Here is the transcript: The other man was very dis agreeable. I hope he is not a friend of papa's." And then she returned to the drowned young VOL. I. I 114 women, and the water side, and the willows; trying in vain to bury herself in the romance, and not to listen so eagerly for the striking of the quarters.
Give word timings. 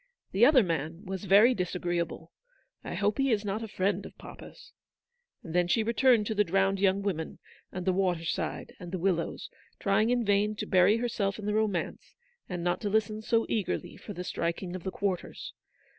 The 0.31 0.47
other 0.47 0.63
man 0.63 1.05
was 1.05 1.25
very 1.25 1.53
dis 1.53 1.75
agreeable. 1.75 2.31
I 2.83 2.95
hope 2.95 3.19
he 3.19 3.31
is 3.31 3.45
not 3.45 3.61
a 3.61 3.67
friend 3.67 4.03
of 4.03 4.17
papa's." 4.17 4.73
And 5.43 5.53
then 5.53 5.67
she 5.67 5.83
returned 5.83 6.25
to 6.25 6.33
the 6.33 6.43
drowned 6.43 6.79
young 6.79 7.03
VOL. 7.03 7.09
I. 7.09 7.11
I 7.11 7.13
114 7.13 7.37
women, 7.37 7.39
and 7.77 7.85
the 7.85 7.93
water 7.93 8.25
side, 8.25 8.73
and 8.79 8.91
the 8.91 8.97
willows; 8.97 9.51
trying 9.79 10.09
in 10.09 10.25
vain 10.25 10.55
to 10.55 10.65
bury 10.65 10.97
herself 10.97 11.37
in 11.37 11.45
the 11.45 11.53
romance, 11.53 12.15
and 12.49 12.63
not 12.63 12.81
to 12.81 12.89
listen 12.89 13.21
so 13.21 13.45
eagerly 13.47 13.95
for 13.95 14.13
the 14.13 14.23
striking 14.23 14.75
of 14.75 14.81
the 14.83 14.89
quarters. 14.89 15.53